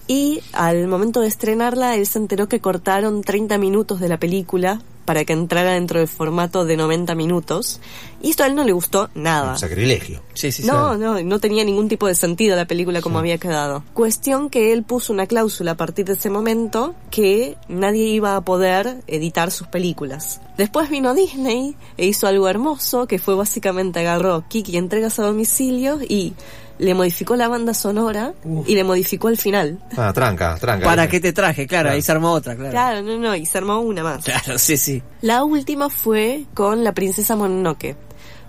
y 0.07 0.41
al 0.53 0.87
momento 0.87 1.21
de 1.21 1.27
estrenarla, 1.27 1.95
él 1.95 2.07
se 2.07 2.17
enteró 2.17 2.47
que 2.49 2.59
cortaron 2.59 3.21
30 3.21 3.59
minutos 3.59 3.99
de 3.99 4.09
la 4.09 4.17
película 4.17 4.81
para 5.09 5.25
que 5.25 5.33
entrara 5.33 5.71
dentro 5.71 5.97
del 5.97 6.07
formato 6.07 6.65
de 6.65 6.77
90 6.77 7.15
minutos. 7.15 7.79
Y 8.21 8.29
esto 8.29 8.43
a 8.43 8.45
él 8.45 8.53
no 8.53 8.63
le 8.63 8.73
gustó 8.73 9.09
nada. 9.15 9.53
Un 9.53 9.57
sacrilegio. 9.57 10.21
Sí, 10.35 10.51
sí, 10.51 10.61
sí. 10.61 10.67
No, 10.67 10.97
no, 10.97 11.19
no 11.23 11.39
tenía 11.39 11.63
ningún 11.63 11.89
tipo 11.89 12.05
de 12.05 12.13
sentido 12.13 12.55
la 12.55 12.65
película 12.65 13.01
como 13.01 13.17
había 13.17 13.39
quedado. 13.39 13.83
Cuestión 13.95 14.51
que 14.51 14.71
él 14.71 14.83
puso 14.83 15.11
una 15.11 15.25
cláusula 15.25 15.71
a 15.71 15.77
partir 15.77 16.05
de 16.05 16.13
ese 16.13 16.29
momento 16.29 16.93
que 17.09 17.57
nadie 17.67 18.03
iba 18.03 18.35
a 18.35 18.41
poder 18.41 18.97
editar 19.07 19.49
sus 19.49 19.65
películas. 19.65 20.41
Después 20.59 20.91
vino 20.91 21.15
Disney 21.15 21.75
e 21.97 22.05
hizo 22.05 22.27
algo 22.27 22.47
hermoso 22.47 23.07
que 23.07 23.17
fue 23.17 23.33
básicamente 23.33 24.01
agarró 24.01 24.43
Kiki 24.47 24.77
entregas 24.77 25.17
a 25.17 25.23
domicilio 25.23 26.01
y 26.07 26.35
le 26.79 26.93
modificó 26.93 27.35
la 27.35 27.47
banda 27.47 27.73
sonora 27.73 28.33
y 28.65 28.73
le 28.73 28.83
modificó 28.83 29.29
el 29.29 29.37
final. 29.37 29.79
Ah, 29.97 30.11
tranca, 30.13 30.57
tranca. 30.59 30.85
¿Para 30.85 31.07
qué 31.07 31.19
te 31.19 31.33
traje? 31.33 31.67
Claro, 31.67 31.91
ahí 31.91 32.01
se 32.01 32.11
armó 32.11 32.31
otra, 32.31 32.55
claro. 32.55 32.71
Claro, 32.71 33.01
no, 33.01 33.17
no, 33.17 33.35
y 33.35 33.45
se 33.45 33.57
armó 33.57 33.79
una 33.81 34.01
más. 34.01 34.23
Claro, 34.23 34.57
sí, 34.57 34.77
sí. 34.77 34.98
La 35.21 35.43
última 35.43 35.89
fue 35.89 36.45
con 36.53 36.83
La 36.83 36.93
Princesa 36.93 37.35
Mononoke, 37.35 37.95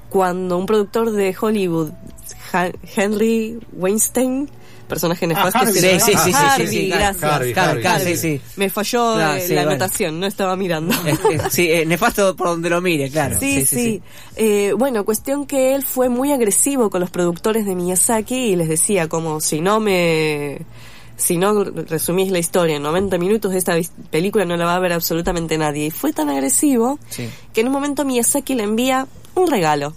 cuando 0.09 0.57
un 0.59 0.67
productor 0.67 1.13
de 1.13 1.35
Hollywood, 1.41 1.91
Ha- 2.53 2.71
Henry 2.97 3.59
Weinstein, 3.73 4.49
personaje 4.89 5.25
nefasto. 5.27 5.57
Harvey, 5.59 5.77
es 5.79 5.85
el- 5.85 6.01
sí, 6.01 6.13
sí, 6.13 6.19
sí, 6.25 6.33
Harvey, 6.35 6.67
sí, 6.67 6.73
sí, 6.77 6.89
gracias. 6.89 7.23
Harvey, 7.23 7.55
Harvey. 7.87 8.17
sí. 8.17 8.41
Me 8.57 8.69
falló 8.71 9.15
Claro, 9.15 9.35
eh, 9.39 9.41
sí, 9.47 9.55
la 9.55 9.63
bueno. 9.63 9.71
anotación, 9.77 10.19
no 10.19 10.27
estaba 10.27 10.57
mirando. 10.57 10.93
Eh, 11.07 11.15
eh, 11.31 11.39
sí, 11.51 11.71
nefasto 11.87 12.35
por 12.35 12.49
donde 12.49 12.69
lo 12.71 12.81
mire, 12.81 13.09
claro. 13.09 13.37
Sí, 13.39 13.65
sí. 13.67 14.03
Eh, 14.35 14.73
bueno, 14.77 15.05
cuestión 15.05 15.47
que 15.47 15.77
él 15.77 15.85
fue 15.85 16.09
muy 16.09 16.33
agresivo 16.33 16.91
con 16.91 17.01
los 17.01 17.11
productores 17.11 17.67
de 17.67 17.77
Miyazaki 17.77 18.35
y 18.35 18.57
les 18.57 18.69
decía 18.69 19.09
como 19.09 19.41
si 19.41 19.61
no 19.61 19.79
me... 19.79 20.59
Si 21.21 21.37
no 21.37 21.63
resumís 21.65 22.31
la 22.33 22.39
historia 22.39 22.77
en 22.77 22.83
90 22.83 23.19
minutos, 23.19 23.55
esta 23.55 23.75
vis- 23.75 23.93
película 24.11 24.45
no 24.45 24.57
la 24.57 24.65
va 24.65 24.77
a 24.77 24.79
ver 24.81 24.93
absolutamente 24.93 25.59
nadie. 25.59 25.87
Y 25.87 25.91
fue 25.91 26.13
tan 26.13 26.31
agresivo 26.31 26.99
Sí. 27.11 27.29
que 27.53 27.61
en 27.61 27.67
un 27.69 27.73
momento 27.75 28.05
Miyazaki 28.05 28.55
le 28.55 28.63
envía 28.65 29.07
un 29.35 29.47
regalo. 29.49 29.95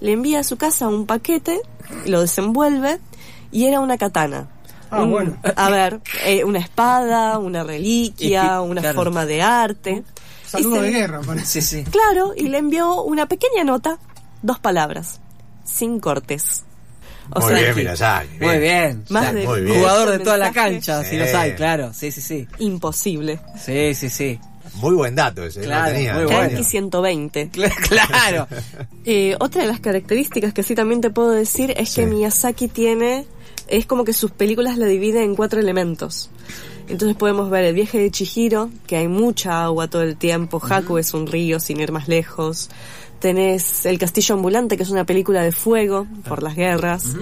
Le 0.00 0.12
envía 0.12 0.40
a 0.40 0.44
su 0.44 0.56
casa 0.56 0.88
un 0.88 1.06
paquete, 1.06 1.60
lo 2.06 2.20
desenvuelve 2.22 2.98
y 3.52 3.66
era 3.66 3.80
una 3.80 3.98
katana. 3.98 4.48
Ah, 4.90 5.02
Un- 5.02 5.10
bueno. 5.10 5.36
A 5.56 5.68
ver, 5.70 6.00
eh, 6.24 6.44
una 6.44 6.60
espada, 6.60 7.38
una 7.38 7.62
reliquia, 7.64 8.60
una 8.62 8.80
claro. 8.80 8.96
forma 8.96 9.26
de 9.26 9.42
arte. 9.42 10.02
Saludo 10.46 10.76
se- 10.76 10.82
de 10.82 10.90
guerra, 10.92 11.20
parece. 11.26 11.60
Sí, 11.60 11.82
sí. 11.84 11.90
Claro, 11.90 12.32
y 12.34 12.48
le 12.48 12.56
envió 12.58 13.02
una 13.02 13.26
pequeña 13.26 13.64
nota, 13.64 13.98
dos 14.40 14.58
palabras, 14.58 15.20
sin 15.64 16.00
cortes. 16.00 16.64
O 17.34 17.40
Muy 17.40 17.54
bien, 17.54 17.66
que 17.66 17.74
Miyazaki. 17.74 18.28
Muy 18.40 18.58
bien. 18.58 19.04
Más 19.10 19.34
de- 19.34 19.46
muy 19.46 19.60
bien. 19.62 19.78
Jugador 19.78 20.10
de 20.10 20.18
toda 20.20 20.38
la 20.38 20.52
cancha, 20.52 21.04
si 21.04 21.16
los 21.16 21.28
hay, 21.34 21.52
claro. 21.52 21.92
Sí, 21.92 22.10
sí, 22.10 22.20
sí. 22.20 22.46
imposible. 22.58 23.38
Sí, 23.62 23.94
sí, 23.94 24.08
sí. 24.08 24.38
Muy 24.74 24.94
buen 24.94 25.14
dato 25.14 25.42
ese. 25.44 25.62
Claro, 25.62 25.86
no 25.88 25.92
tenía, 25.94 26.12
muy 26.14 26.22
no 26.22 26.28
bueno. 26.28 26.42
tenía. 26.42 26.56
Yankee 26.56 26.70
120. 26.70 27.50
Cl- 27.52 27.88
Claro. 27.88 28.46
Eh, 29.04 29.34
otra 29.40 29.62
de 29.62 29.68
las 29.68 29.80
características 29.80 30.52
que 30.52 30.62
sí 30.62 30.74
también 30.74 31.00
te 31.00 31.08
puedo 31.10 31.30
decir 31.30 31.72
es 31.76 31.94
que. 31.94 32.04
Miyazaki 32.06 32.68
tiene, 32.68 33.24
es 33.66 33.86
como 33.86 34.04
que 34.04 34.12
sus 34.12 34.30
películas 34.30 34.76
la 34.76 34.86
divide 34.86 35.22
en 35.24 35.34
cuatro 35.34 35.58
elementos. 35.60 36.30
Entonces 36.88 37.16
podemos 37.16 37.50
ver 37.50 37.64
el 37.64 37.74
viaje 37.74 37.98
de 37.98 38.10
Chihiro, 38.10 38.70
que 38.86 38.96
hay 38.96 39.08
mucha 39.08 39.64
agua 39.64 39.88
todo 39.88 40.02
el 40.02 40.16
tiempo, 40.16 40.58
Haku 40.62 40.96
es 40.98 41.12
un 41.14 41.26
río 41.26 41.58
sin 41.60 41.80
ir 41.80 41.90
más 41.92 42.08
lejos, 42.08 42.70
tenés 43.18 43.86
El 43.86 43.98
castillo 43.98 44.34
ambulante, 44.34 44.76
que 44.76 44.82
es 44.82 44.90
una 44.90 45.04
película 45.04 45.42
de 45.42 45.52
fuego 45.52 46.06
por 46.28 46.42
las 46.42 46.54
guerras, 46.54 47.16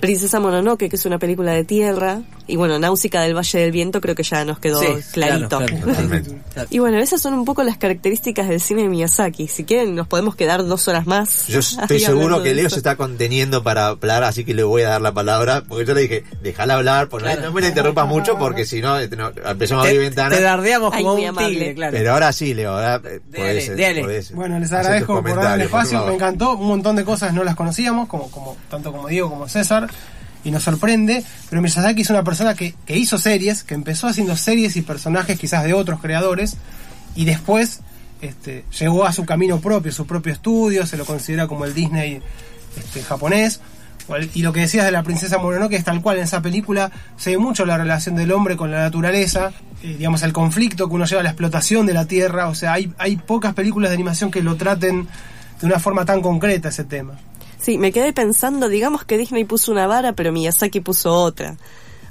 Princesa 0.00 0.38
Mononoke, 0.40 0.88
que 0.90 0.96
es 0.96 1.06
una 1.06 1.18
película 1.18 1.52
de 1.52 1.64
tierra, 1.64 2.20
y 2.46 2.56
bueno, 2.56 2.78
Náusica 2.78 3.22
del 3.22 3.34
Valle 3.34 3.58
del 3.58 3.72
Viento 3.72 4.02
creo 4.02 4.14
que 4.14 4.22
ya 4.22 4.44
nos 4.44 4.58
quedó 4.58 4.80
Sí, 4.80 4.88
clarito. 5.12 5.60
claro. 5.64 6.24
Y 6.70 6.78
bueno, 6.78 6.98
esas 6.98 7.20
son 7.20 7.34
un 7.34 7.44
poco 7.44 7.62
las 7.64 7.78
características 7.78 8.48
del 8.48 8.60
cine 8.60 8.82
de 8.82 8.88
Miyazaki. 8.88 9.48
Si 9.48 9.64
quieren, 9.64 9.94
nos 9.96 10.06
podemos 10.06 10.36
quedar 10.36 10.64
dos 10.64 10.86
horas 10.88 11.06
más. 11.06 11.46
Yo 11.48 11.60
estoy 11.60 11.98
seguro 12.00 12.42
que 12.42 12.54
Leo 12.54 12.68
se 12.70 12.76
está 12.76 12.96
conteniendo 12.96 13.62
para 13.62 13.88
hablar, 13.88 14.22
así 14.24 14.44
que 14.44 14.52
le 14.54 14.62
voy 14.62 14.82
a 14.82 14.90
dar 14.90 15.00
la 15.00 15.12
palabra, 15.14 15.64
porque 15.66 15.84
yo 15.86 15.94
le 15.94 16.02
dije, 16.02 16.24
déjala 16.42 16.74
hablar, 16.74 17.08
Claro. 17.08 17.40
no 17.42 17.52
me 17.52 17.60
la 17.62 17.68
interrumpas 17.68 18.06
mucho, 18.06 18.36
porque 18.38 18.64
si 18.66 18.80
no, 18.82 18.98
este, 18.98 19.16
no, 19.16 19.30
empezamos 19.30 19.84
a 19.84 19.88
abrir 19.88 20.00
Te, 20.02 20.06
ventanas. 20.08 20.38
te 20.38 20.42
dardeamos 20.44 20.94
como 20.94 21.14
un 21.14 21.24
amable. 21.26 21.48
tigre, 21.48 21.74
claro. 21.74 21.92
Pero 21.96 22.12
ahora 22.12 22.32
sí, 22.32 22.52
Leo, 22.54 22.72
ahora 22.72 22.98
Dale, 22.98 23.20
podés, 23.20 23.68
dale. 23.76 24.22
Bueno, 24.34 24.58
les 24.58 24.70
agradezco 24.72 25.22
por 25.22 25.34
darme 25.34 25.64
el 25.64 25.70
por 25.70 25.80
espacio, 25.80 26.06
me 26.06 26.14
encantó, 26.14 26.52
un 26.56 26.66
montón 26.68 26.96
de 26.96 27.04
cosas 27.04 27.32
no 27.32 27.42
las 27.42 27.56
conocíamos, 27.56 28.06
como, 28.08 28.30
como 28.30 28.56
tanto 28.70 28.92
como 28.92 29.08
Diego 29.08 29.30
como 29.30 29.48
César, 29.48 29.83
y 30.44 30.50
nos 30.50 30.62
sorprende, 30.62 31.24
pero 31.48 31.62
Miyazaki 31.62 32.02
es 32.02 32.10
una 32.10 32.22
persona 32.22 32.54
que, 32.54 32.74
que 32.84 32.96
hizo 32.96 33.16
series, 33.18 33.64
que 33.64 33.74
empezó 33.74 34.06
haciendo 34.06 34.36
series 34.36 34.76
y 34.76 34.82
personajes 34.82 35.38
quizás 35.38 35.64
de 35.64 35.72
otros 35.72 36.00
creadores, 36.00 36.56
y 37.16 37.24
después 37.24 37.80
este, 38.20 38.64
llegó 38.78 39.04
a 39.04 39.12
su 39.12 39.24
camino 39.24 39.60
propio, 39.60 39.92
su 39.92 40.06
propio 40.06 40.32
estudio, 40.32 40.86
se 40.86 40.96
lo 40.96 41.04
considera 41.04 41.46
como 41.46 41.64
el 41.64 41.74
Disney 41.74 42.22
este, 42.76 43.02
japonés. 43.02 43.60
Y 44.34 44.42
lo 44.42 44.52
que 44.52 44.60
decías 44.60 44.84
de 44.84 44.92
la 44.92 45.02
princesa 45.02 45.38
Mononoke 45.38 45.76
es 45.76 45.84
tal 45.84 46.02
cual 46.02 46.18
en 46.18 46.24
esa 46.24 46.42
película 46.42 46.90
se 47.16 47.30
ve 47.30 47.38
mucho 47.38 47.64
la 47.64 47.78
relación 47.78 48.16
del 48.16 48.32
hombre 48.32 48.54
con 48.54 48.70
la 48.70 48.80
naturaleza, 48.80 49.50
eh, 49.82 49.96
digamos 49.96 50.22
el 50.22 50.34
conflicto 50.34 50.88
que 50.88 50.94
uno 50.94 51.06
lleva 51.06 51.20
a 51.20 51.24
la 51.24 51.30
explotación 51.30 51.86
de 51.86 51.94
la 51.94 52.04
tierra, 52.04 52.48
o 52.48 52.54
sea, 52.54 52.74
hay, 52.74 52.92
hay 52.98 53.16
pocas 53.16 53.54
películas 53.54 53.88
de 53.88 53.94
animación 53.94 54.30
que 54.30 54.42
lo 54.42 54.56
traten 54.56 55.08
de 55.58 55.66
una 55.66 55.78
forma 55.78 56.04
tan 56.04 56.20
concreta 56.20 56.68
ese 56.68 56.84
tema. 56.84 57.14
Sí, 57.64 57.78
me 57.78 57.92
quedé 57.92 58.12
pensando, 58.12 58.68
digamos 58.68 59.04
que 59.04 59.16
Disney 59.16 59.44
puso 59.44 59.72
una 59.72 59.86
vara, 59.86 60.12
pero 60.12 60.32
Miyazaki 60.32 60.80
puso 60.80 61.12
otra. 61.14 61.56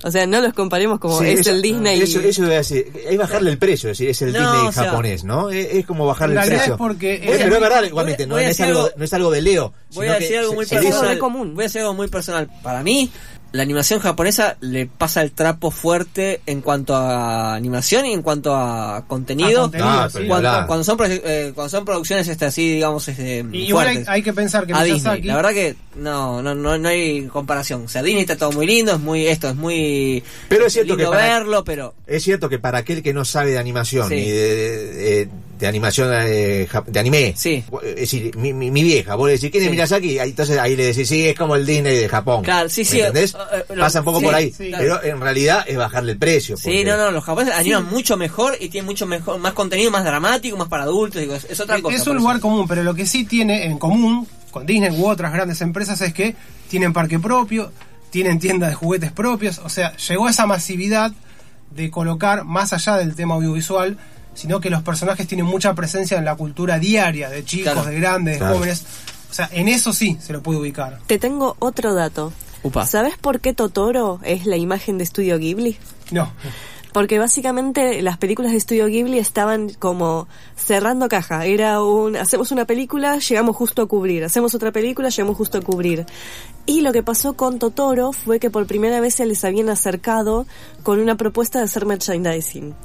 O 0.05 0.11
sea, 0.11 0.27
no 0.27 0.41
los 0.41 0.51
comparemos 0.53 0.99
como 0.99 1.19
Sí, 1.19 1.27
es 1.29 1.39
eso- 1.41 1.51
el 1.51 1.61
Disney. 1.61 2.01
Eso, 2.01 2.19
eso 2.19 2.45
es 2.51 3.17
bajarle 3.17 3.51
el 3.51 3.57
precio, 3.57 3.89
es 3.89 3.97
decir, 3.97 4.09
es 4.09 4.21
el 4.23 4.33
No, 4.33 4.39
Disney 4.51 4.67
o 4.67 4.71
sea, 4.73 4.83
japonés, 4.85 5.23
¿no? 5.23 5.49
Es, 5.49 5.67
es 5.75 5.85
como 5.85 6.05
bajarle 6.05 6.41
el 6.41 6.47
precio. 6.47 6.73
es 6.73 6.77
porque- 6.77 7.13
es 7.15 7.21
pero 7.43 7.55
es 7.55 7.61
verdad, 7.61 7.83
igualmente, 7.83 8.27
no, 8.27 8.37
es 8.37 8.59
algo, 8.59 8.79
algo- 8.81 8.91
no 8.97 9.05
es 9.05 9.13
algo 9.13 9.31
de 9.31 9.41
Leo. 9.41 9.73
Voy 9.93 10.05
sino 10.07 10.11
a 10.13 10.17
que 10.17 10.23
decir 10.23 10.37
algo 10.39 10.53
muy 10.55 10.65
personal. 10.65 11.19
Voy 11.53 11.63
a 11.63 11.63
decir 11.63 11.81
algo 11.81 11.93
muy 11.93 12.07
personal. 12.09 12.49
Para 12.61 12.83
mí, 12.83 13.09
la 13.53 13.61
animación 13.63 13.99
japonesa 13.99 14.57
le 14.61 14.87
pasa 14.87 15.21
el 15.21 15.31
trapo 15.31 15.71
fuerte 15.71 16.41
en 16.47 16.59
cuanto 16.61 16.95
a 16.95 17.53
animación 17.53 18.05
y 18.07 18.11
en 18.13 18.21
cuanto 18.23 18.55
a 18.55 19.05
contenido. 19.07 19.59
A 19.59 19.63
contenido, 19.63 19.89
Ah, 19.89 20.09
sí. 20.09 20.17
pero 20.17 20.27
cuando, 20.27 20.49
cuando 20.67 20.83
son 20.83 20.97
eh, 21.07 21.51
cuando 21.55 21.69
son 21.69 21.85
producciones 21.85 22.27
este 22.27 22.45
así 22.45 22.73
digamos 22.73 23.07
este 23.07 23.45
Y 23.51 23.65
igual 23.67 24.03
hay, 24.07 24.23
que 24.23 24.33
pensar 24.33 24.65
que 24.65 24.73
a 24.73 24.83
Disney 24.83 24.99
Miyazaki 25.01 25.27
la 25.27 25.35
verdad 25.35 25.51
que 25.53 25.75
no 25.95 26.41
no 26.41 26.55
no 26.55 26.77
no 26.79 26.89
hay 26.89 27.27
comparación 27.27 27.83
o 27.85 27.87
sea 27.87 28.01
Disney 28.01 28.21
está 28.23 28.35
todo 28.37 28.51
muy 28.53 28.65
lindo 28.65 28.93
es 28.93 28.99
muy 28.99 29.27
esto 29.27 29.49
es 29.49 29.55
muy 29.55 30.23
Pero 30.49 30.65
es 30.65 30.73
cierto 30.73 30.95
lindo 30.95 31.11
que 31.11 31.15
para- 31.15 31.33
verlo 31.39 31.63
pero 31.63 31.93
Es 32.07 32.23
cierto 32.23 32.49
que 32.49 32.57
para 32.59 32.79
aquel 32.79 33.03
que 33.03 33.13
no 33.13 33.23
sabe 33.23 33.51
de 33.51 33.59
animación 33.59 34.09
Sí. 34.09 34.15
ni 34.15 34.29
de, 34.31 34.47
de- 34.47 34.93
de 34.95 35.29
animación 35.61 36.09
eh, 36.13 36.67
de 36.87 36.99
anime, 36.99 37.33
Sí. 37.37 37.63
es 37.83 37.95
decir, 37.95 38.35
mi, 38.37 38.51
mi- 38.53 38.71
mi 38.71 38.83
vieja, 38.83 39.15
vos 39.15 39.27
le 39.27 39.33
decís, 39.33 39.49
¿quién 39.51 39.63
es 39.63 39.67
Sí. 39.69 39.71
Miyazaki? 39.71 40.19
Ahí, 40.19 40.29
Entonces 40.31 40.57
ahí 40.57 40.75
le 40.75 40.85
decís, 40.87 41.07
sí, 41.07 41.25
es 41.27 41.37
como 41.37 41.55
el 41.55 41.65
Disney 41.65 41.95
de 41.97 42.09
Japón. 42.09 42.43
Claro, 42.43 42.67
sí, 42.69 42.81
¿Me 42.81 42.85
sí, 42.85 42.99
¿Entendés? 42.99 43.33
eh, 43.33 43.37
eh, 43.69 43.75
lo- 43.75 43.81
Pasa 43.83 43.99
un 43.99 44.05
poco 44.05 44.19
sí, 44.19 44.25
por 44.25 44.35
ahí. 44.35 44.51
sí. 44.51 44.71
Pero 44.77 45.01
en 45.03 45.21
realidad 45.21 45.63
es 45.67 45.77
bajarle 45.77 46.13
el 46.13 46.17
precio. 46.17 46.57
sí 46.57 46.63
porque- 46.65 46.83
no 46.85 46.97
no 46.97 47.11
los 47.11 47.23
japoneses 47.23 47.55
animan 47.57 47.85
mucho 47.89 48.17
mejor 48.17 48.57
y 48.59 48.69
tienen 48.69 48.85
mucho 48.85 49.05
mejor 49.05 49.39
más 49.39 49.53
contenido 49.53 49.89
más 49.91 50.03
dramático 50.03 50.57
más 50.57 50.67
para 50.67 50.83
adultos 50.83 51.21
digo, 51.21 51.35
es, 51.35 51.45
es 51.45 51.59
otra 51.59 51.81
cosa 51.81 51.95
es 51.95 52.01
un 52.07 52.13
eso. 52.17 52.19
lugar 52.21 52.39
común, 52.39 52.67
pero 52.67 52.83
lo 52.83 52.93
que 52.93 53.05
sí 53.05 53.23
tiene 53.25 53.65
en 53.65 53.77
común 53.77 54.27
con 54.51 54.65
Disney 54.65 54.91
u 54.99 55.07
otras 55.07 55.31
grandes 55.33 55.61
empresas 55.61 55.99
es 56.01 56.13
que 56.13 56.35
tienen 56.69 56.93
parque 56.93 57.19
propio, 57.19 57.71
tienen 58.09 58.39
tiendas 58.39 58.69
de 58.69 58.75
juguetes 58.75 59.11
propios, 59.11 59.59
o 59.59 59.69
sea, 59.69 59.95
llegó 59.97 60.27
a 60.27 60.31
esa 60.31 60.45
masividad 60.45 61.11
de 61.71 61.89
colocar 61.89 62.43
más 62.43 62.71
allá 62.73 62.97
del 62.97 63.15
tema 63.15 63.33
audiovisual, 63.35 63.97
sino 64.33 64.59
que 64.59 64.69
los 64.69 64.81
personajes 64.83 65.27
tienen 65.27 65.45
mucha 65.45 65.73
presencia 65.73 66.17
en 66.17 66.25
la 66.25 66.35
cultura 66.35 66.79
diaria 66.79 67.29
de 67.29 67.43
chicos, 67.45 67.73
Claro. 67.73 67.89
de 67.89 67.99
grandes, 67.99 68.33
de 68.35 68.39
Claro. 68.39 68.55
jóvenes. 68.55 68.85
O 69.29 69.33
sea, 69.33 69.49
en 69.51 69.67
eso 69.67 69.93
sí 69.93 70.17
se 70.21 70.31
lo 70.33 70.41
puede 70.43 70.59
ubicar. 70.59 70.99
Te 71.07 71.17
tengo 71.17 71.55
otro 71.59 71.93
dato. 71.93 72.31
Upa. 72.61 72.85
¿Sabes 72.85 73.17
por 73.17 73.39
qué 73.41 73.53
Totoro 73.53 74.19
es 74.23 74.45
la 74.45 74.55
imagen 74.57 74.97
de 74.97 75.03
Estudio 75.03 75.37
Ghibli? 75.37 75.77
No. 76.11 76.31
Porque 76.93 77.17
básicamente 77.17 78.03
las 78.03 78.17
películas 78.19 78.51
de 78.51 78.59
Estudio 78.59 78.85
Ghibli 78.85 79.17
estaban 79.17 79.73
como 79.79 80.27
cerrando 80.55 81.09
caja. 81.09 81.45
Era 81.45 81.81
un, 81.81 82.15
hacemos 82.15 82.51
una 82.51 82.65
película, 82.65 83.17
llegamos 83.17 83.55
justo 83.55 83.81
a 83.81 83.87
cubrir. 83.87 84.23
Hacemos 84.23 84.53
otra 84.53 84.71
película, 84.71 85.09
llegamos 85.09 85.35
justo 85.35 85.57
a 85.57 85.61
cubrir. 85.61 86.05
Y 86.67 86.81
lo 86.81 86.93
que 86.93 87.01
pasó 87.01 87.33
con 87.33 87.57
Totoro 87.57 88.13
fue 88.13 88.39
que 88.39 88.51
por 88.51 88.67
primera 88.67 88.99
vez 89.01 89.15
se 89.15 89.25
les 89.25 89.43
habían 89.43 89.69
acercado 89.69 90.45
con 90.83 90.99
una 90.99 91.15
propuesta 91.17 91.57
de 91.57 91.65
hacer 91.65 91.87
merchandising. 91.87 92.75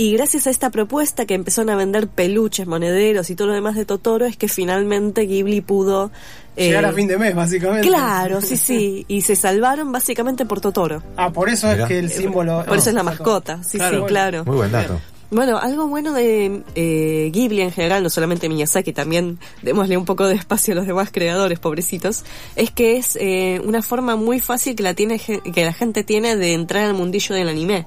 Y 0.00 0.12
gracias 0.12 0.46
a 0.46 0.50
esta 0.50 0.70
propuesta 0.70 1.26
que 1.26 1.34
empezaron 1.34 1.70
a 1.70 1.76
vender 1.76 2.06
peluches, 2.06 2.68
monederos 2.68 3.30
y 3.30 3.34
todo 3.34 3.48
lo 3.48 3.54
demás 3.54 3.74
de 3.74 3.84
Totoro, 3.84 4.26
es 4.26 4.36
que 4.36 4.46
finalmente 4.46 5.22
Ghibli 5.26 5.60
pudo... 5.60 6.12
eh, 6.56 6.66
Llegar 6.68 6.84
a 6.84 6.92
fin 6.92 7.08
de 7.08 7.18
mes, 7.18 7.34
básicamente. 7.34 7.88
Claro, 7.88 8.40
sí, 8.40 8.56
sí. 8.68 9.04
Y 9.08 9.22
se 9.22 9.34
salvaron 9.34 9.90
básicamente 9.90 10.46
por 10.46 10.60
Totoro. 10.60 11.02
Ah, 11.16 11.32
por 11.32 11.48
eso 11.48 11.66
Mirá. 11.66 11.82
es 11.82 11.88
que 11.88 11.98
el 11.98 12.10
símbolo... 12.12 12.64
Por 12.64 12.76
eso 12.78 12.90
es 12.90 12.94
la 12.94 13.02
mascota. 13.02 13.60
Sí, 13.64 13.76
Claro, 13.78 13.90
sí, 13.96 14.00
bueno. 14.00 14.06
claro. 14.06 14.44
Muy 14.44 14.56
buen 14.56 14.70
dato. 14.70 15.00
Bueno, 15.30 15.58
algo 15.58 15.88
bueno 15.88 16.12
de 16.14 16.62
eh, 16.76 17.30
Ghibli 17.32 17.60
en 17.60 17.72
general, 17.72 18.02
no 18.02 18.08
solamente 18.08 18.48
Miyazaki, 18.48 18.92
también 18.92 19.38
démosle 19.62 19.96
un 19.96 20.04
poco 20.06 20.26
de 20.28 20.36
espacio 20.36 20.72
a 20.72 20.76
los 20.76 20.86
demás 20.86 21.10
creadores, 21.12 21.58
pobrecitos, 21.58 22.24
es 22.56 22.70
que 22.70 22.96
es 22.96 23.18
eh, 23.20 23.60
una 23.64 23.82
forma 23.82 24.16
muy 24.16 24.40
fácil 24.40 24.74
que 24.74 24.82
la, 24.84 24.94
tiene, 24.94 25.18
ge- 25.18 25.40
que 25.42 25.64
la 25.66 25.72
gente 25.74 26.02
tiene 26.04 26.36
de 26.36 26.54
entrar 26.54 26.84
al 26.86 26.94
mundillo 26.94 27.34
del 27.34 27.48
anime. 27.50 27.84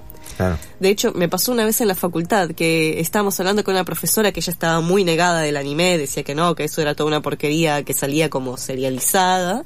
De 0.79 0.89
hecho, 0.89 1.11
me 1.13 1.29
pasó 1.29 1.51
una 1.51 1.65
vez 1.65 1.81
en 1.81 1.87
la 1.87 1.95
facultad 1.95 2.51
que 2.51 2.99
estábamos 2.99 3.39
hablando 3.39 3.63
con 3.63 3.73
una 3.73 3.83
profesora 3.83 4.31
que 4.31 4.39
ella 4.39 4.51
estaba 4.51 4.81
muy 4.81 5.03
negada 5.03 5.41
del 5.41 5.57
anime, 5.57 5.97
decía 5.97 6.23
que 6.23 6.35
no, 6.35 6.55
que 6.55 6.63
eso 6.63 6.81
era 6.81 6.95
toda 6.95 7.07
una 7.07 7.21
porquería 7.21 7.83
que 7.83 7.93
salía 7.93 8.29
como 8.29 8.57
serializada. 8.57 9.63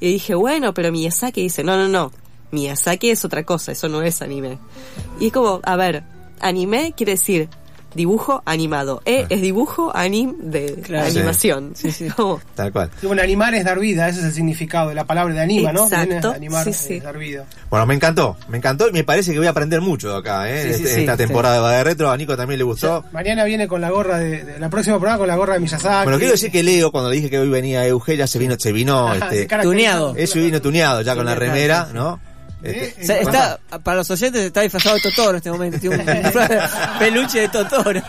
Y 0.00 0.12
dije, 0.12 0.34
bueno, 0.34 0.74
pero 0.74 0.90
Miyazaki 0.90 1.42
dice, 1.42 1.62
no, 1.62 1.76
no, 1.76 1.88
no, 1.88 2.12
Miyazaki 2.50 3.10
es 3.10 3.24
otra 3.24 3.44
cosa, 3.44 3.72
eso 3.72 3.88
no 3.88 4.02
es 4.02 4.22
anime. 4.22 4.58
Y 5.20 5.26
es 5.26 5.32
como, 5.32 5.60
a 5.62 5.76
ver, 5.76 6.02
anime 6.40 6.94
quiere 6.96 7.12
decir 7.12 7.48
dibujo 7.94 8.42
animado. 8.46 9.02
E 9.04 9.26
es 9.28 9.40
dibujo 9.40 9.90
anim 9.94 10.34
de 10.40 10.74
Claro. 10.82 11.06
animación. 11.06 11.72
Sí, 11.74 11.90
sí. 11.90 12.08
Como, 12.16 12.40
Tal 12.54 12.72
cual. 12.72 12.90
Y 13.02 13.06
bueno, 13.06 13.22
animar 13.22 13.54
es 13.54 13.64
dar 13.64 13.78
vida, 13.78 14.08
ese 14.08 14.20
es 14.20 14.26
el 14.26 14.32
significado 14.32 14.88
de 14.90 14.94
la 14.94 15.04
palabra 15.04 15.34
de 15.34 15.40
anima, 15.40 15.72
¿no? 15.72 15.84
Exacto, 15.84 16.30
de 16.30 16.36
animar 16.36 16.64
sí, 16.64 16.72
sí. 16.72 16.94
es 16.94 17.02
dar 17.02 17.18
vida. 17.18 17.44
Bueno, 17.68 17.86
me 17.86 17.94
encantó, 17.94 18.36
me 18.48 18.56
encantó 18.58 18.88
y 18.88 18.92
me 18.92 19.04
parece 19.04 19.32
que 19.32 19.38
voy 19.38 19.46
a 19.46 19.50
aprender 19.50 19.80
mucho 19.80 20.10
de 20.12 20.18
acá, 20.18 20.50
¿eh? 20.50 20.62
Sí, 20.62 20.68
sí, 20.68 20.82
Este- 20.82 20.94
sí, 20.94 21.00
esta 21.00 21.12
sí. 21.12 21.18
temporada 21.18 21.70
de 21.70 21.84
retro, 21.84 22.10
a 22.10 22.16
Nico 22.16 22.36
también 22.36 22.58
le 22.58 22.64
gustó. 22.64 23.04
Mañana 23.12 23.44
viene 23.44 23.66
con 23.68 23.80
la 23.80 23.90
gorra 23.90 24.18
de, 24.18 24.44
de- 24.44 24.58
la 24.58 24.68
próxima 24.68 24.96
programa 24.98 25.18
con 25.18 25.28
la 25.28 25.36
gorra 25.36 25.54
de 25.54 25.60
Miyazaki. 25.60 26.04
Bueno, 26.04 26.18
quiero 26.18 26.32
decir 26.32 26.50
que 26.50 26.62
Leo, 26.62 26.90
cuando 26.92 27.10
le 27.10 27.16
dije 27.16 27.30
que 27.30 27.38
hoy 27.38 27.48
venía 27.48 27.86
Euge, 27.86 28.16
ya 28.16 28.26
se 28.26 28.38
vino, 28.38 28.56
se 28.58 28.72
vino, 28.72 29.08
Ah, 29.08 29.16
este, 29.16 29.46
Tuneado. 29.62 30.14
eso 30.16 30.38
vino 30.38 30.60
tuneado 30.60 31.02
ya 31.02 31.14
con 31.16 31.26
la 31.26 31.34
remera, 31.34 31.86
sí. 31.88 31.94
¿no? 31.94 32.20
Este, 32.62 32.84
Eh, 32.84 32.94
O 33.02 33.06
sea, 33.06 33.16
está, 33.20 33.60
para 33.82 33.98
los 33.98 34.10
oyentes 34.10 34.42
está 34.42 34.60
disfrazado 34.62 34.96
de 34.96 35.02
Totoro 35.02 35.30
en 35.30 35.36
este 35.36 35.50
momento. 35.50 35.78
Tiene 35.78 35.96
un 35.96 36.98
peluche 36.98 37.40
de 37.40 37.48
Totoro. 37.48 38.02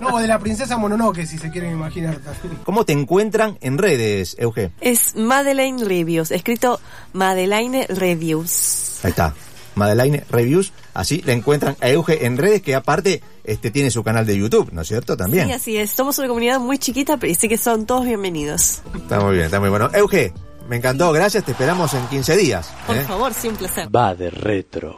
No, 0.00 0.18
de 0.18 0.26
la 0.26 0.38
princesa 0.38 0.76
Mononoke, 0.76 1.24
si 1.26 1.38
se 1.38 1.50
quieren 1.50 1.70
imaginar. 1.72 2.18
¿Cómo 2.64 2.84
te 2.84 2.92
encuentran 2.92 3.56
en 3.60 3.78
redes, 3.78 4.34
Euge? 4.38 4.72
Es 4.80 5.14
Madeleine 5.14 5.84
Reviews, 5.84 6.30
escrito 6.32 6.80
Madeleine 7.12 7.86
Reviews. 7.88 9.00
Ahí 9.04 9.10
está. 9.10 9.34
Madeline 9.76 10.24
Reviews, 10.28 10.72
así 10.92 11.22
la 11.24 11.34
encuentran 11.34 11.76
a 11.80 11.88
Euge 11.88 12.26
en 12.26 12.36
redes, 12.36 12.62
que 12.62 12.74
aparte 12.74 13.22
este 13.44 13.70
tiene 13.70 13.92
su 13.92 14.02
canal 14.02 14.26
de 14.26 14.36
YouTube, 14.36 14.70
¿no 14.72 14.82
es 14.82 14.88
cierto? 14.88 15.16
También. 15.16 15.46
Sí, 15.46 15.52
así 15.52 15.76
es. 15.76 15.90
Somos 15.90 16.18
una 16.18 16.26
comunidad 16.26 16.58
muy 16.58 16.78
chiquita, 16.78 17.16
pero 17.16 17.32
sí 17.34 17.48
que 17.48 17.58
son 17.58 17.86
todos 17.86 18.04
bienvenidos. 18.04 18.82
Está 18.96 19.20
muy 19.20 19.34
bien, 19.34 19.44
está 19.46 19.60
muy 19.60 19.68
bueno. 19.68 19.88
Euge, 19.94 20.32
me 20.68 20.76
encantó, 20.76 21.10
gracias, 21.12 21.44
te 21.44 21.52
esperamos 21.52 21.94
en 21.94 22.06
15 22.06 22.36
días. 22.36 22.70
Por 22.86 22.96
¿eh? 22.96 23.04
favor, 23.04 23.32
sí, 23.34 23.48
un 23.48 23.56
placer. 23.56 23.88
Va 23.94 24.14
de 24.14 24.30
retro. 24.30 24.96